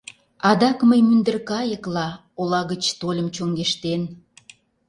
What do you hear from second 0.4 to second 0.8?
Адак